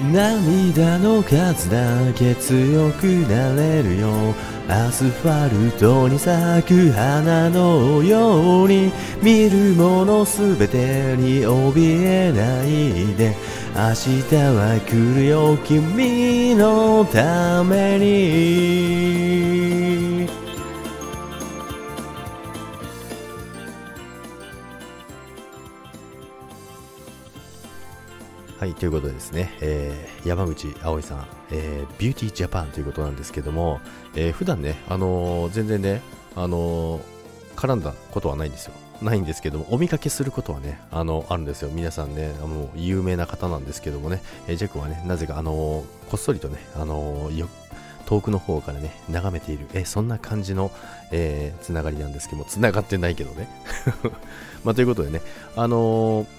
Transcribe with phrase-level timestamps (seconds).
[0.00, 4.32] 涙の数だけ強くなれるよ
[4.68, 13.34] アスファルトに咲く花のように見るものすべてに怯えないで
[13.74, 19.27] 明日は来るよ君のために
[28.58, 33.80] はい、ということでですね、えー、山口葵さん、えー、ビューティージャパンということなんですけども、
[34.16, 36.02] えー、普段ね、あのー、全然ね、
[36.34, 37.02] あのー、
[37.54, 38.74] 絡んだことはないんですよ。
[39.00, 41.70] ないんですけども、お見かけすることはね、あの、あるんですよ。
[41.72, 47.30] 皆さんね、あの、有名な方なんですけどもね、えー、ジャックはね、なぜか、あのこっそりとね、あの
[48.06, 50.72] 遠くの方からね、眺めている、えそんな感じの、
[51.12, 53.48] えー、つながりなんですけども、つながってないけどね。
[54.64, 55.22] まあ、ということでね、
[55.54, 56.37] あのー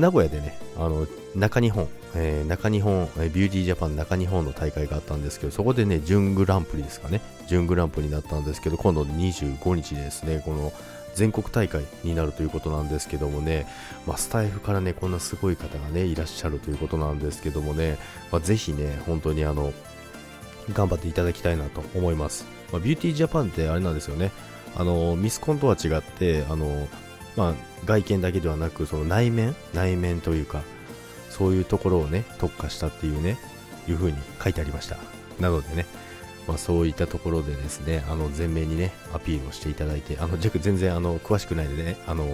[0.00, 1.06] 名古屋でね、あの、
[1.36, 10.72] 中日本、えー、中日本、ビューティージャパン中日本の大会があったんですけど、そこでね、準グランプリですかね、準グランプリになったんですけど、今度25日でですね、この
[11.14, 13.66] 全国大会になるということなんですけどもね、
[14.06, 17.98] まあ、スタイフからね、こんなすごい方がね、いらっしゃるということなんですけどもね、
[18.32, 19.72] まあ、ぜひね、本当にあの、
[20.72, 22.46] 頑張っていただきたいなと思います。
[22.72, 24.30] まあ、ビューティージャパンってあれなんですよね、
[24.76, 26.88] あの、ミスコンとは違って、あの、
[27.40, 27.54] まあ、
[27.86, 30.60] 外見だけではなくその内面内面というか
[31.30, 33.38] そういうところをね特化したっていうね
[33.88, 34.98] いう風に書いてありました。
[35.40, 35.86] なのでね、
[36.46, 42.30] まあ、そういったところでですねあの前面にねアピールをしていただいてあのジェク全然あの詳しくないでねあのこ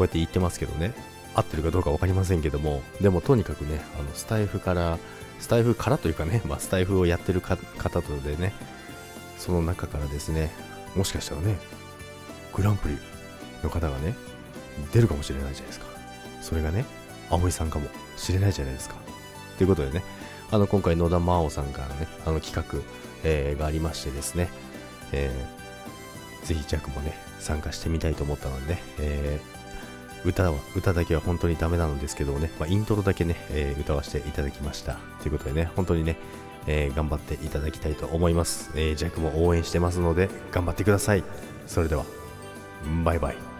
[0.00, 0.92] うやって言ってますけどね
[1.36, 4.98] 合ってるかどうか分かりませんけどもでもとにかくねあのスタイフから
[5.38, 7.56] スタイフからというかね、まあ、スタイフをやってる方
[8.02, 8.52] とでね
[9.38, 10.50] その中からですね
[10.96, 11.58] もしかしたらね
[12.52, 12.98] グランプリ
[13.64, 14.14] の方がね、
[14.92, 15.86] 出るかもしれないじゃないですか。
[16.40, 16.84] それがね、
[17.30, 18.96] 葵さんかもしれないじゃないですか。
[19.58, 20.04] ということでね、
[20.50, 22.80] あの、今回野田真央さんからね、あの企画、
[23.24, 24.48] えー、がありましてですね、
[25.12, 34.98] えー、ぜひジャックもね、参加してみたいと思ったのでね、えー、歌は、歌だけは本当にダメなんですけどね、まあ、イントロだけね、えー、歌わせていただきました。
[35.22, 36.16] ということでね、本当にね、
[36.66, 38.70] えー、頑張っていただきたいと思います。
[38.74, 41.24] えー、ジャックも応援してますので、頑張ってください。
[41.66, 42.04] それでは、
[43.04, 43.53] バイバイ。